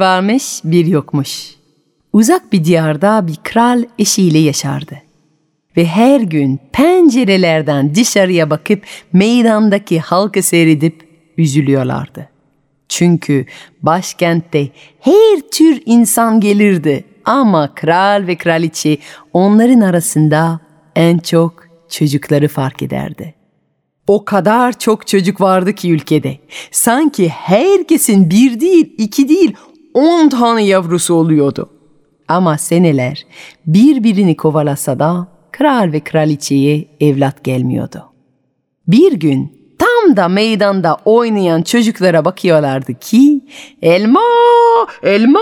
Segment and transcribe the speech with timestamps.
[0.00, 1.54] Varmış, bir yokmuş.
[2.12, 4.96] Uzak bir diyarda bir kral eşiyle yaşardı.
[5.76, 12.28] Ve her gün pencerelerden dışarıya bakıp meydandaki halkı seyredip üzülüyorlardı.
[12.88, 13.46] Çünkü
[13.82, 14.68] başkentte
[15.00, 18.98] her tür insan gelirdi ama kral ve kraliçe
[19.32, 20.60] onların arasında
[20.96, 23.34] en çok çocukları fark ederdi.
[24.06, 26.38] O kadar çok çocuk vardı ki ülkede.
[26.70, 29.54] Sanki herkesin bir değil, iki değil,
[29.98, 31.70] on tane yavrusu oluyordu.
[32.28, 33.26] Ama seneler
[33.66, 38.04] birbirini kovalasa da kral ve kraliçeye evlat gelmiyordu.
[38.88, 43.40] Bir gün tam da meydanda oynayan çocuklara bakıyorlardı ki
[43.82, 44.20] elma,
[45.02, 45.40] elma,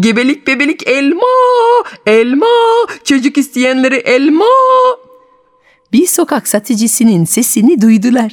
[0.00, 1.22] gebelik bebelik elma,
[2.06, 2.46] elma,
[3.04, 4.44] çocuk isteyenleri elma
[5.92, 8.32] bir sokak satıcısının sesini duydular.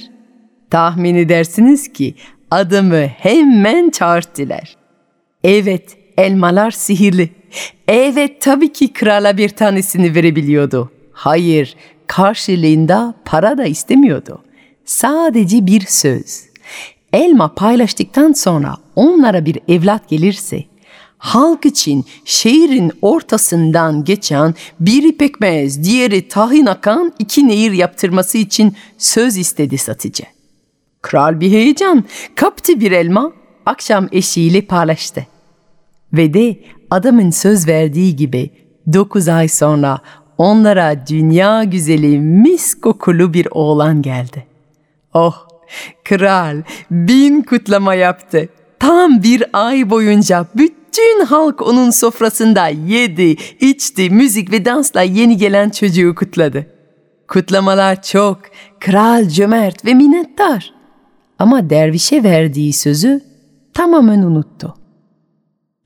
[0.72, 2.16] Tahmin edersiniz ki
[2.52, 4.84] adımı hemen çağırttılar.
[5.46, 7.30] Evet, elmalar sihirli.
[7.88, 10.92] Evet, tabii ki krala bir tanesini verebiliyordu.
[11.12, 11.76] Hayır,
[12.08, 14.42] karşılığında para da istemiyordu.
[14.86, 16.44] Sadece bir söz.
[17.14, 20.64] Elma paylaştıktan sonra onlara bir evlat gelirse
[21.18, 29.38] halk için şehrin ortasından geçen biri pekmez, diğeri tahin akan iki nehir yaptırması için söz
[29.38, 30.23] istedi satıcı.
[31.02, 32.04] Kral bir heyecan,
[32.36, 33.34] kaptı bir elma,
[33.66, 35.28] akşam eşiyle paylaştı.
[36.17, 36.59] Ve de
[36.91, 38.49] adamın söz verdiği gibi
[38.94, 39.99] dokuz ay sonra
[40.37, 44.45] onlara dünya güzeli mis kokulu bir oğlan geldi.
[45.14, 45.48] Oh,
[46.04, 48.49] kral bin kutlama yaptı.
[48.80, 55.70] Tam bir ay boyunca bütün halk onun sofrasında yedi, içti, müzik ve dansla yeni gelen
[55.70, 56.65] çocuğu kutladı.
[57.27, 58.39] Kutlamalar çok,
[58.80, 60.73] kral cömert ve minnettar.
[61.39, 63.21] Ama dervişe verdiği sözü
[63.73, 64.85] tamamen unuttu.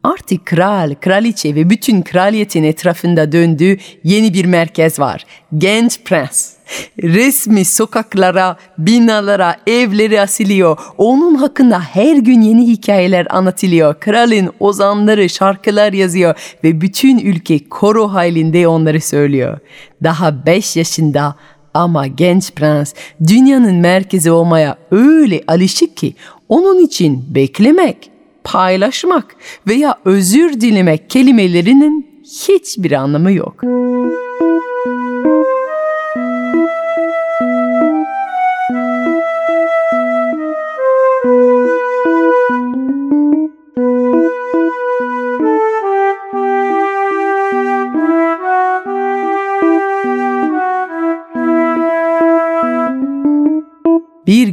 [0.03, 5.25] Artık kral, kraliçe ve bütün kraliyetin etrafında döndüğü yeni bir merkez var.
[5.57, 6.53] Genç prens.
[7.03, 10.77] Resmi sokaklara, binalara, evleri asılıyor.
[10.97, 13.99] Onun hakkında her gün yeni hikayeler anlatılıyor.
[13.99, 19.59] Kralın ozanları şarkılar yazıyor ve bütün ülke koro halinde onları söylüyor.
[20.03, 21.35] Daha beş yaşında
[21.73, 22.93] ama genç prens
[23.27, 26.15] dünyanın merkezi olmaya öyle alışık ki
[26.49, 28.08] onun için beklemek,
[28.43, 29.35] paylaşmak
[29.67, 33.63] veya özür dilemek kelimelerinin hiçbir anlamı yok.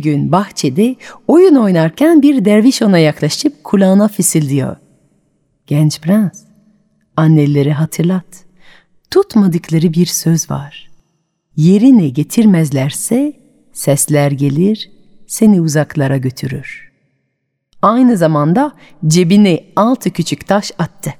[0.06, 0.96] Gün bahçede
[1.28, 4.76] oyun oynarken bir derviş ona yaklaşıp kulağına fısıldıyor.
[5.66, 6.44] Genç prens,
[7.16, 8.24] anneleri hatırlat.
[9.10, 10.90] Tutmadıkları bir söz var.
[11.56, 13.32] Yerine getirmezlerse
[13.72, 14.90] sesler gelir,
[15.26, 16.92] seni uzaklara götürür.
[17.82, 18.72] Aynı zamanda
[19.06, 21.14] cebine altı küçük taş attı.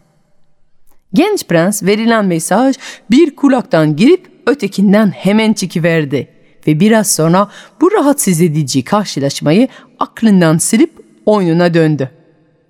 [1.14, 2.76] Genç prens verilen mesaj
[3.10, 6.35] bir kulaktan girip ötekinden hemen çıkıverdi
[6.66, 7.48] ve biraz sonra
[7.80, 9.68] bu rahatsız edici karşılaşmayı
[9.98, 10.92] aklından silip
[11.26, 12.10] oyununa döndü.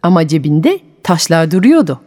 [0.02, 2.00] Ama cebinde taşlar duruyordu.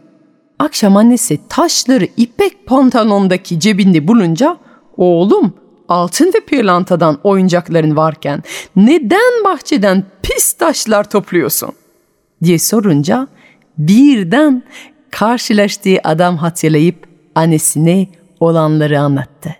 [0.58, 4.56] Akşam annesi taşları ipek pantolondaki cebinde bulunca
[4.96, 5.54] oğlum
[5.88, 8.42] altın ve pırlantadan oyuncakların varken
[8.76, 11.72] neden bahçeden pis taşlar topluyorsun?
[12.44, 13.28] diye sorunca
[13.78, 14.62] birden
[15.10, 18.08] karşılaştığı adam hatırlayıp annesine
[18.40, 19.59] olanları anlattı.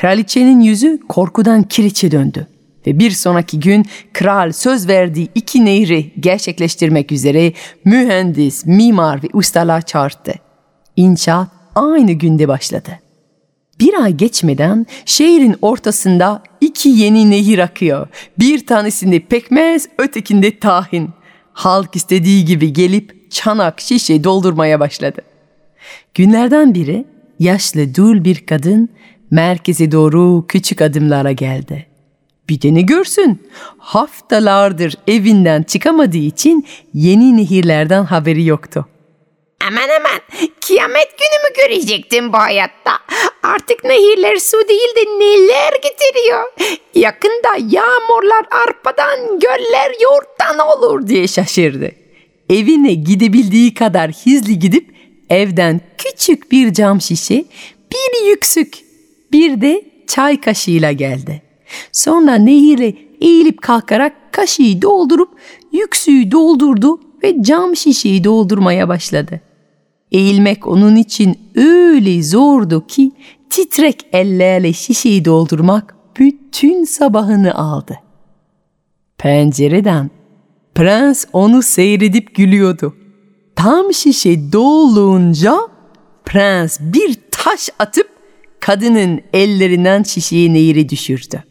[0.00, 2.46] Kraliçenin yüzü korkudan kiriçe döndü
[2.86, 7.52] ve bir sonraki gün kral söz verdiği iki nehri gerçekleştirmek üzere
[7.84, 10.34] mühendis, mimar ve ustalar çağırdı.
[10.96, 12.90] İnşaat aynı günde başladı.
[13.80, 18.08] Bir ay geçmeden şehrin ortasında iki yeni nehir akıyor.
[18.38, 21.10] Bir tanesinde pekmez, ötekinde tahin.
[21.52, 25.22] Halk istediği gibi gelip çanak, şişe doldurmaya başladı.
[26.14, 27.04] Günlerden biri
[27.38, 28.88] yaşlı dul bir kadın
[29.30, 31.86] merkeze doğru küçük adımlara geldi.
[32.64, 33.48] Ne görsün?
[33.78, 38.86] Haftalardır evinden çıkamadığı için yeni nehirlerden haberi yoktu.
[39.68, 40.20] Aman aman
[40.66, 42.92] kıyamet günü mü görecektim bu hayatta?
[43.42, 46.44] Artık nehirler su değil de neler getiriyor?
[46.94, 51.06] Yakında yağmurlar arpadan, göller yoğurttan olur.
[51.06, 51.90] diye şaşırdı.
[52.50, 54.94] Evine gidebildiği kadar hızlı gidip
[55.30, 57.44] evden küçük bir cam şişe,
[57.92, 58.89] bir yüksük,
[59.32, 61.42] bir de çay kaşığıyla geldi.
[61.92, 65.28] Sonra nehire eğilip kalkarak kaşığı doldurup
[65.72, 69.40] yüksüğü doldurdu ve cam şişeyi doldurmaya başladı.
[70.12, 73.12] Eğilmek onun için öyle zordu ki
[73.50, 77.96] titrek ellerle şişeyi doldurmak bütün sabahını aldı.
[79.18, 80.10] Pencereden
[80.74, 82.96] prens onu seyredip gülüyordu.
[83.56, 85.56] Tam şişe dolunca
[86.24, 88.19] prens bir taş atıp
[88.60, 91.44] kadının ellerinden şişeyi nehire düşürdü.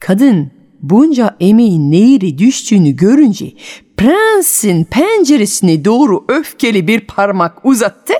[0.00, 0.50] Kadın
[0.80, 3.46] bunca emeğin nehire düştüğünü görünce
[3.96, 8.14] prensin penceresine doğru öfkeli bir parmak uzattı.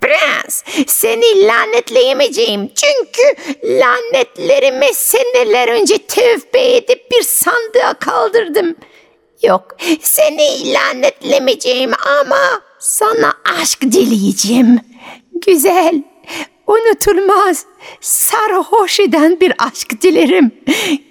[0.00, 3.22] Prens seni lanetleyemeyeceğim çünkü
[3.64, 8.74] lanetlerimi seneler önce tövbe edip bir sandığa kaldırdım.
[9.42, 14.80] Yok seni lanetlemeyeceğim ama sana aşk dileyeceğim.
[15.46, 16.02] Güzel,
[16.66, 17.66] unutulmaz,
[18.00, 20.50] sarhoş eden bir aşk dilerim.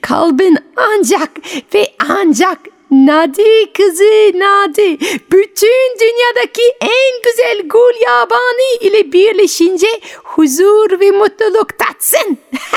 [0.02, 1.32] Kalbin ancak
[1.74, 2.60] ve ancak
[2.92, 5.00] Nadi kızı Nadi
[5.32, 9.88] bütün dünyadaki en güzel gul yabani ile birleşince
[10.24, 12.38] huzur ve mutluluk tatsın.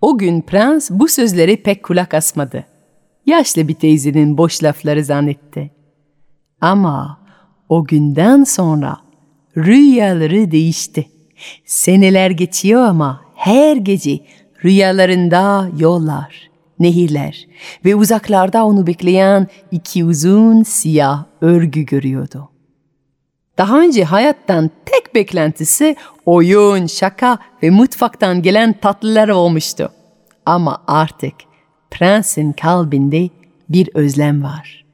[0.00, 2.66] o gün prens bu sözleri pek kulak asmadı.
[3.26, 5.70] Yaşlı bir teyzenin boş lafları zannetti.
[6.60, 7.20] Ama
[7.68, 9.09] o günden sonra
[9.66, 11.08] rüyaları değişti.
[11.64, 14.18] Seneler geçiyor ama her gece
[14.64, 17.46] rüyalarında yollar, nehirler
[17.84, 22.48] ve uzaklarda onu bekleyen iki uzun siyah örgü görüyordu.
[23.58, 25.96] Daha önce hayattan tek beklentisi
[26.26, 29.92] oyun, şaka ve mutfaktan gelen tatlılar olmuştu.
[30.46, 31.34] Ama artık
[31.90, 33.28] prensin kalbinde
[33.68, 34.84] bir özlem var.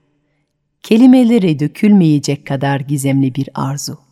[0.82, 4.05] Kelimelere dökülmeyecek kadar gizemli bir arzu.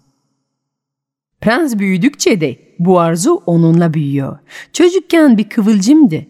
[1.44, 4.38] Prens büyüdükçe de bu arzu onunla büyüyor.
[4.72, 6.26] Çocukken bir kıvılcımdı.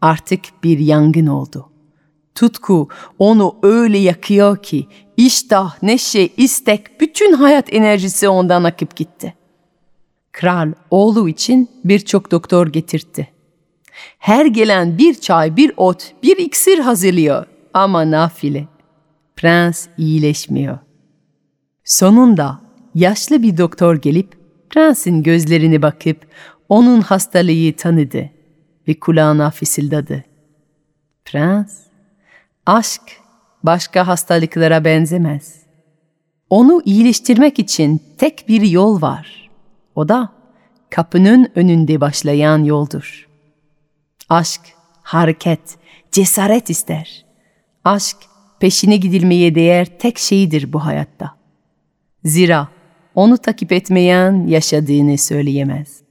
[0.00, 1.70] Artık bir yangın oldu.
[2.34, 2.88] Tutku
[3.18, 9.34] onu öyle yakıyor ki iştah, neşe, istek, bütün hayat enerjisi ondan akıp gitti.
[10.32, 13.28] Kral oğlu için birçok doktor getirtti.
[14.18, 18.68] Her gelen bir çay, bir ot, bir iksir hazırlıyor ama nafile.
[19.36, 20.78] Prens iyileşmiyor.
[21.84, 22.60] Sonunda
[22.94, 24.43] yaşlı bir doktor gelip
[24.74, 26.26] prensin gözlerini bakıp
[26.68, 28.30] onun hastalığı tanıdı
[28.88, 30.24] ve kulağına fısıldadı.
[31.24, 31.78] Prens,
[32.66, 33.02] aşk
[33.62, 35.62] başka hastalıklara benzemez.
[36.50, 39.50] Onu iyileştirmek için tek bir yol var.
[39.94, 40.32] O da
[40.90, 43.28] kapının önünde başlayan yoldur.
[44.28, 44.60] Aşk,
[45.02, 45.78] hareket,
[46.12, 47.24] cesaret ister.
[47.84, 48.16] Aşk,
[48.60, 51.36] peşine gidilmeye değer tek şeydir bu hayatta.
[52.24, 52.73] Zira
[53.14, 56.04] onu takip etmeyen yaşadığını söyleyemez.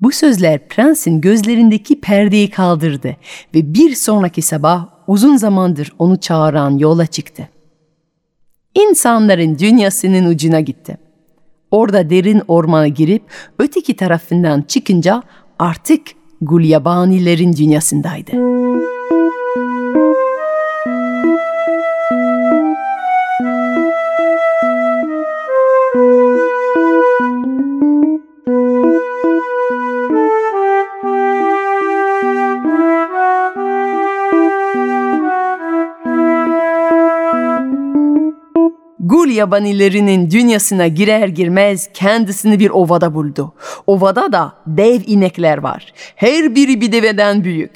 [0.00, 3.16] Bu sözler prensin gözlerindeki perdeyi kaldırdı
[3.54, 7.48] ve bir sonraki sabah uzun zamandır onu çağıran yola çıktı.
[8.74, 10.96] İnsanların dünyasının ucuna gitti.
[11.70, 13.22] Orada derin ormana girip
[13.58, 15.22] öteki tarafından çıkınca
[15.58, 16.00] artık
[16.40, 18.32] Gulyabanilerin dünyasındaydı.
[39.42, 43.54] Yabanilerinin dünyasına girer girmez kendisini bir ovada buldu.
[43.86, 45.92] Ovada da dev inekler var.
[46.16, 47.72] Her biri bir deveden büyük.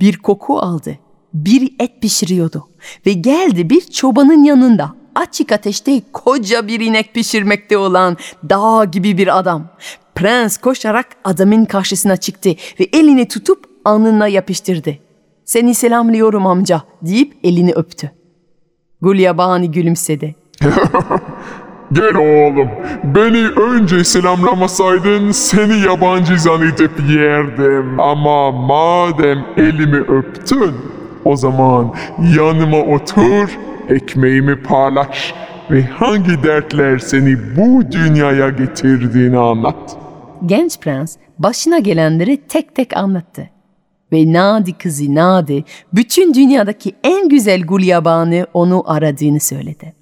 [0.00, 0.98] Bir koku aldı.
[1.34, 2.68] Bir et pişiriyordu.
[3.06, 8.16] Ve geldi bir çobanın yanında açık ateşte koca bir inek pişirmekte olan
[8.50, 9.68] dağ gibi bir adam.
[10.14, 12.50] Prens koşarak adamın karşısına çıktı
[12.80, 14.94] ve elini tutup alnına yapıştırdı.
[15.44, 18.10] Seni selamlıyorum amca deyip elini öptü.
[19.02, 20.39] Gulyabani gülümsedi.
[21.92, 22.68] Gel oğlum.
[23.04, 28.00] Beni önce selamlamasaydın seni yabancı zannedip yerdim.
[28.00, 30.74] Ama madem elimi öptün
[31.24, 31.94] o zaman
[32.36, 35.34] yanıma otur, ekmeğimi paylaş
[35.70, 39.96] ve hangi dertler seni bu dünyaya getirdiğini anlat.
[40.46, 43.50] genç prens başına gelenleri tek tek anlattı.
[44.12, 49.99] Ve Nadi kızı Nadi bütün dünyadaki en güzel gulyabanı onu aradığını söyledi.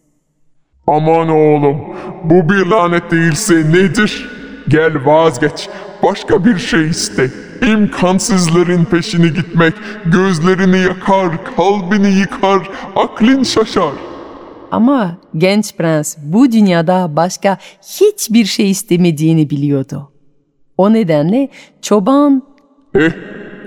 [0.88, 1.76] Aman oğlum,
[2.25, 4.28] bu bir lanet değilse nedir?
[4.68, 5.68] Gel vazgeç,
[6.02, 7.30] başka bir şey iste.
[7.66, 13.92] İmkansızların peşini gitmek gözlerini yakar, kalbini yıkar, aklın şaşar.
[14.71, 20.12] Ama genç prens bu dünyada başka hiçbir şey istemediğini biliyordu.
[20.76, 21.49] O nedenle
[21.83, 22.42] çoban
[22.95, 23.12] Eh,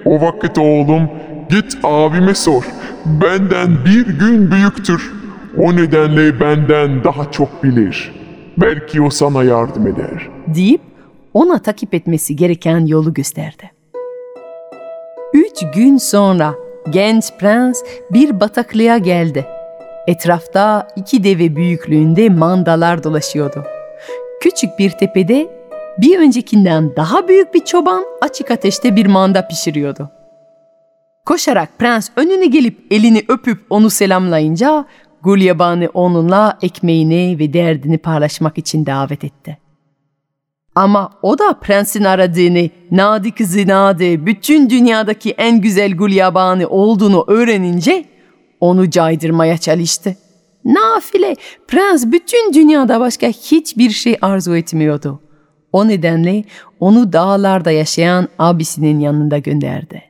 [0.05, 1.09] o vakit oğlum,
[1.49, 2.63] git abime sor.
[3.05, 5.20] Benden bir gün büyüktür.
[5.57, 8.11] O nedenle benden daha çok bilir.
[8.57, 10.29] Belki o sana yardım eder.
[10.47, 10.81] deyip
[11.33, 13.71] ona takip etmesi gereken yolu gösterdi.
[15.33, 16.53] Üç gün sonra
[16.89, 19.45] genç prens bir bataklığa geldi.
[20.07, 23.63] Etrafta iki deve büyüklüğünde mandalar dolaşıyordu.
[24.41, 25.47] Küçük bir tepede
[25.97, 30.09] bir öncekinden daha büyük bir çoban açık ateşte bir manda pişiriyordu.
[31.25, 34.85] Koşarak prens önüne gelip elini öpüp onu selamlayınca
[35.23, 39.57] Gulyabani onunla ekmeğini ve derdini paylaşmak için davet etti.
[40.75, 48.05] Ama o da prensin aradığını, Nadi kızı Nadi, bütün dünyadaki en güzel Gulyabani olduğunu öğrenince
[48.59, 50.15] onu caydırmaya çalıştı.
[50.65, 51.35] Nafile,
[51.67, 55.19] prens bütün dünyada başka hiçbir şey arzu etmiyordu.
[55.71, 56.43] O nedenle
[56.79, 60.03] onu dağlarda yaşayan abisinin yanında gönderdi.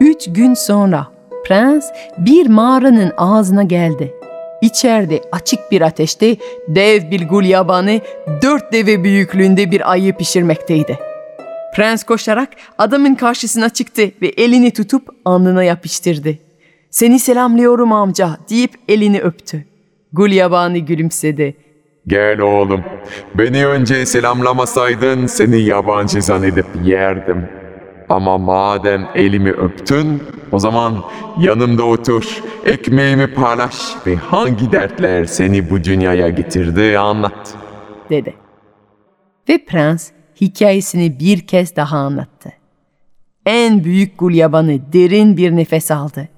[0.00, 1.11] Üç gün sonra
[1.46, 1.84] prens
[2.18, 4.14] bir mağaranın ağzına geldi.
[4.62, 6.36] İçeride açık bir ateşte
[6.68, 8.00] dev bir gulyabanı
[8.42, 10.98] dört deve büyüklüğünde bir ayı pişirmekteydi.
[11.74, 16.34] Prens koşarak adamın karşısına çıktı ve elini tutup alnına yapıştırdı.
[16.90, 19.64] Seni selamlıyorum amca deyip elini öptü.
[20.12, 21.54] Gulyabani gülümsedi.
[22.06, 22.84] Gel oğlum.
[23.34, 27.48] Beni önce selamlamasaydın seni yabancı zannedip yerdim.
[28.12, 30.94] Ama madem elimi öptün, o zaman
[31.38, 33.76] yanımda otur, ekmeğimi paylaş
[34.06, 37.54] ve hangi dertler seni bu dünyaya getirdi anlat.
[38.10, 38.34] dedi.
[39.48, 42.52] Ve prens hikayesini bir kez daha anlattı.
[43.46, 46.28] En büyük gulyabanı derin bir nefes aldı.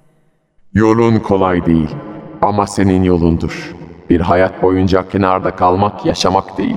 [0.75, 1.91] Yolun kolay değil
[2.43, 3.75] ama senin yolundur.
[4.11, 6.77] Bir hayat boyunca kenarda kalmak yaşamak değil,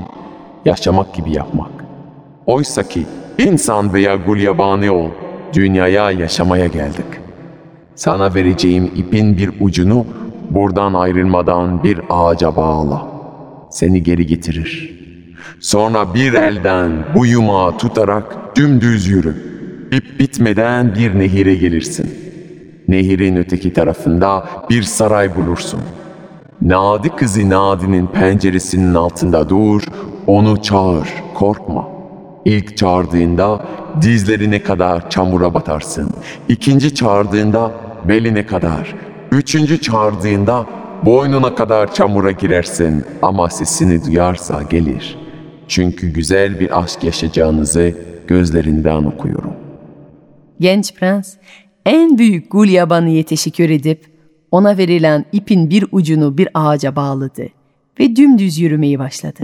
[0.66, 1.72] yaşamak gibi yapmak.
[2.46, 3.06] Oysa ki
[3.38, 5.10] insan veya gulyabani ol,
[5.54, 7.06] dünyaya yaşamaya geldik.
[7.96, 10.06] Sana vereceğim ipin bir ucunu
[10.50, 13.08] buradan ayrılmadan bir ağaca bağla.
[13.70, 14.98] Seni geri getirir.
[15.60, 19.36] Sonra bir elden bu yumağı tutarak dümdüz yürü.
[19.92, 22.16] İp bitmeden bir nehire gelirsin.
[22.88, 25.80] Nehirin öteki tarafında bir saray bulursun.
[26.62, 29.84] Nadi kızı Nadi'nin penceresinin altında dur,
[30.28, 31.97] onu çağır, korkma.
[32.48, 33.66] İlk çağırdığında
[34.02, 36.10] dizlerine kadar çamura batarsın.
[36.50, 37.72] İkinci çağırdığında
[38.06, 38.96] beline kadar.
[39.32, 40.66] Üçüncü çağırdığında
[41.06, 45.18] boynuna kadar çamura girersin ama sesini duyarsa gelir.
[45.68, 47.94] Çünkü güzel bir aşk yaşayacağınızı
[48.28, 49.54] gözlerinden okuyorum.
[50.60, 51.36] Genç prens
[51.86, 54.06] en büyük gulyabanıya teşekkür edip
[54.52, 57.48] ona verilen ipin bir ucunu bir ağaca bağladı
[58.00, 59.44] ve dümdüz yürümeye başladı.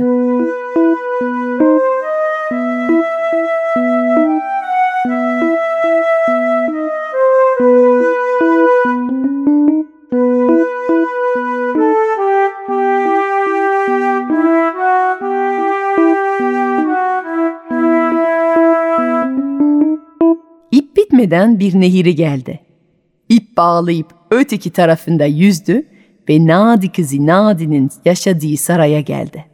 [21.23, 22.59] Bitmeden bir nehiri geldi.
[23.29, 25.83] İp bağlayıp öteki tarafında yüzdü
[26.29, 29.45] ve Nadi kızı Nadi'nin yaşadığı saraya geldi.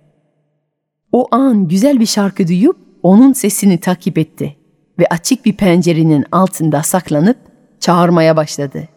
[1.11, 4.55] O an güzel bir şarkı duyup onun sesini takip etti
[4.99, 7.37] ve açık bir pencerenin altında saklanıp
[7.79, 8.87] çağırmaya başladı.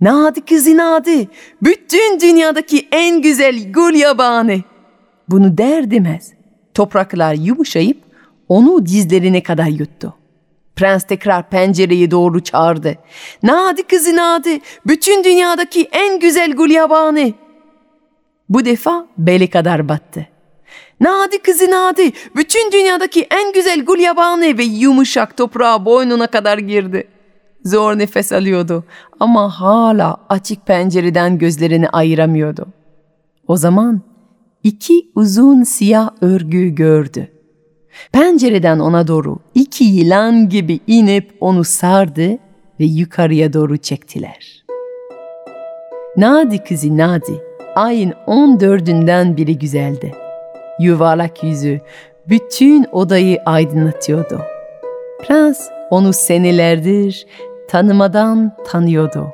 [0.00, 1.28] Nadi kızı Nadi,
[1.62, 4.58] bütün dünyadaki en güzel gül yabanı.
[5.28, 6.32] Bunu der demez.
[6.74, 7.98] Topraklar yumuşayıp
[8.48, 10.14] onu dizlerine kadar yuttu.
[10.76, 12.94] Prens tekrar pencereye doğru çağırdı.
[13.42, 17.34] Nadi kızı Nadi, bütün dünyadaki en güzel gulyabani.
[18.48, 20.26] Bu defa beli kadar battı.
[21.00, 27.08] Nadi kızı Nadi, bütün dünyadaki en güzel gulyabani ve yumuşak toprağa boynuna kadar girdi.
[27.64, 28.84] Zor nefes alıyordu
[29.20, 32.66] ama hala açık pencereden gözlerini ayıramıyordu.
[33.46, 34.00] O zaman
[34.62, 37.28] iki uzun siyah örgü gördü.
[38.12, 42.30] Pencereden ona doğru iki yılan gibi inip onu sardı
[42.80, 44.64] ve yukarıya doğru çektiler.
[46.16, 47.42] Nadi kızı Nadi
[47.74, 50.14] ayın on dördünden biri güzeldi.
[50.80, 51.80] Yuvarlak yüzü,
[52.28, 54.40] bütün odayı aydınlatıyordu.
[55.22, 57.26] Prens onu senelerdir
[57.68, 59.26] tanımadan tanıyordu.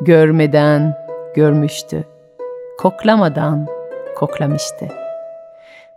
[0.00, 0.94] Görmeden
[1.34, 2.04] görmüştü.
[2.78, 3.66] Koklamadan
[4.16, 4.99] koklamıştı.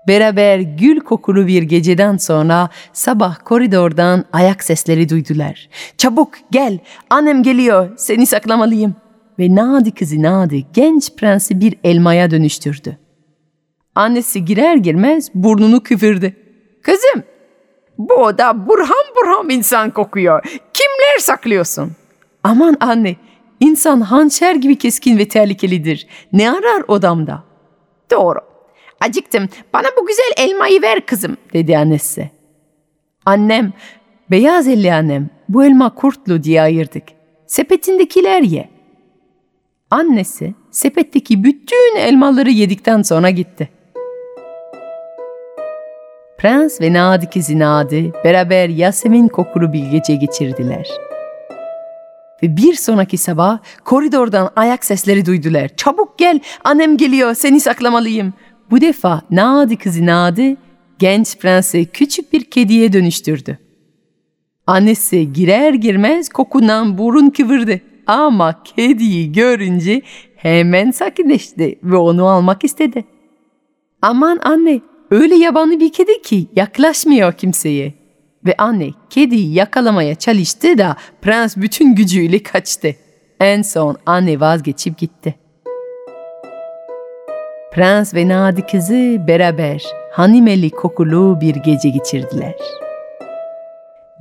[0.07, 5.69] Beraber gül kokulu bir geceden sonra sabah koridordan ayak sesleri duydular.
[5.97, 6.79] Çabuk gel,
[7.09, 8.95] annem geliyor, seni saklamalıyım.
[9.39, 12.97] Ve Nadi kızı Nadi genç prensi bir elmaya dönüştürdü.
[13.95, 16.33] Annesi girer girmez burnunu küfürdü.
[16.81, 17.23] Kızım,
[17.97, 20.43] bu oda burham burham insan kokuyor.
[20.73, 21.91] Kimler saklıyorsun?
[22.43, 23.15] Aman anne,
[23.59, 26.07] insan hançer gibi keskin ve tehlikelidir.
[26.33, 27.43] Ne arar odamda?
[28.11, 28.52] Doğru.
[29.03, 29.49] Acıktım.
[29.73, 31.37] Bana bu güzel elmayı ver kızım.
[31.53, 32.29] dedi annesi.
[33.25, 33.73] Annem,
[34.31, 37.03] beyaz elli annem, bu elma kurtlu diye ayırdık.
[37.47, 38.69] Sepetindekiler ye.
[39.91, 43.69] Annesi sepetteki bütün elmaları yedikten sonra gitti.
[46.37, 47.59] Prens ve Nadi kızı
[48.23, 50.87] beraber Yasemin kokulu bir gece geçirdiler.
[52.43, 55.69] Ve bir sonraki sabah koridordan ayak sesleri duydular.
[55.77, 58.33] Çabuk gel, annem geliyor, seni saklamalıyım.
[58.73, 60.57] Bu defa Nadi kızı Nadi
[60.99, 63.57] genç prensi küçük bir kediye dönüştürdü.
[64.67, 67.81] Annesi girer girmez kokundan burun kıvırdı.
[68.07, 70.01] Ama kediyi görünce
[70.35, 73.05] hemen sakinleşti ve onu almak istedi.
[74.01, 77.93] Aman anne, öyle yabanı bir kedi ki yaklaşmıyor kimseye.
[78.45, 82.95] Ve anne kediyi yakalamaya çalıştı da prens bütün gücüyle kaçtı.
[83.39, 85.42] En son anne vazgeçip gitti.
[87.75, 92.55] Prens ve Nadi kızı beraber hanimeli kokulu bir gece geçirdiler.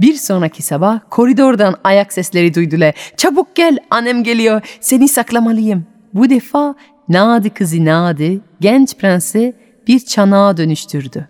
[0.00, 2.94] Bir sonraki sabah koridordan ayak sesleri duydular.
[3.16, 5.86] Çabuk gel annem geliyor seni saklamalıyım.
[6.14, 6.74] Bu defa
[7.08, 9.56] Nadi kızı Nadi genç prensi
[9.88, 11.28] bir çanağa dönüştürdü.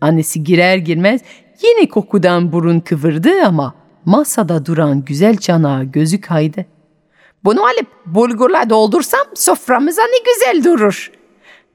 [0.00, 1.20] Annesi girer girmez
[1.62, 6.66] yine kokudan burun kıvırdı ama masada duran güzel çanağa gözü kaydı.
[7.44, 11.19] Bunu alıp bulgurla doldursam soframıza ne güzel durur.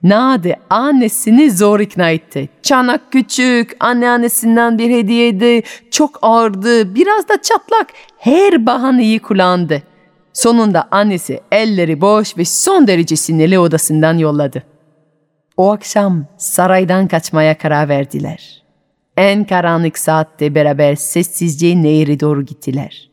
[0.06, 2.50] Nade annesini zor ikna etti.
[2.62, 7.88] Çanak küçük, anneannesinden bir hediyeydi, çok ağırdı, biraz da çatlak.
[8.18, 9.84] Her bahaneyi kullandı.
[10.34, 14.64] Sonunda annesi elleri boş ve son derece sinirli odasından yolladı.
[15.58, 18.64] O akşam saraydan kaçmaya karar verdiler.
[19.18, 23.10] En karanlık saatte beraber sessizce nehre doğru gittiler.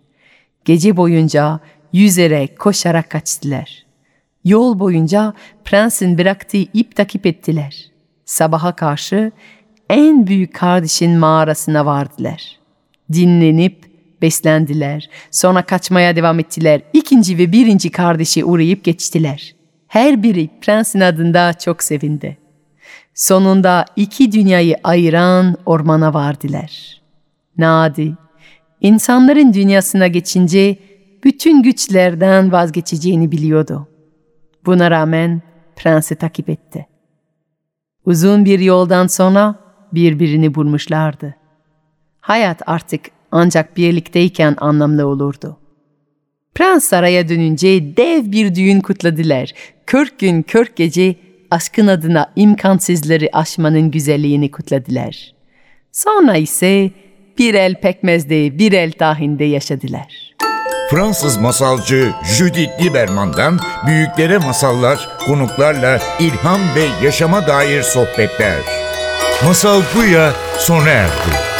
[0.64, 1.61] Gece boyunca
[1.92, 3.83] yüzerek, koşarak kaçtılar.
[4.44, 7.90] Yol boyunca prensin bıraktığı ip takip ettiler.
[8.24, 9.33] Sabaha karşı
[9.90, 12.59] en büyük kardeşin mağarasına vardılar.
[13.12, 15.11] Dinlenip beslendiler.
[15.31, 16.83] Sonra kaçmaya devam ettiler.
[16.92, 19.55] İkinci ve birinci kardeşi uğrayıp geçtiler.
[19.88, 22.38] Her biri prensin adında çok sevindi.
[23.14, 27.00] Sonunda iki dünyayı ayıran ormana vardılar.
[27.59, 28.14] Nadi,
[28.81, 30.76] insanların dünyasına geçince
[31.24, 33.88] bütün güçlerden vazgeçeceğini biliyordu.
[34.66, 35.42] Buna rağmen
[35.77, 36.87] prensi takip etti.
[38.07, 39.55] Uzun bir yoldan sonra
[39.92, 41.35] birbirini bulmuşlardı.
[42.20, 45.59] Hayat artık ancak birlikteyken anlamlı olurdu.
[46.55, 49.53] Prens saraya dönünce dev bir düğün kutladılar.
[49.87, 51.16] Kırk gün kırk gece
[51.51, 55.33] aşkın adına imkansızları aşmanın güzelliğini kutladılar.
[55.92, 56.90] Sonra ise
[57.38, 60.32] bir el pekmezde bir el tahinde yaşadılar.
[60.92, 68.59] Fransız masalcı Judith Lieberman'dan büyüklere masallar, konuklarla ilham ve yaşama dair sohbetler.
[69.44, 71.52] Masal Buya sona erdi.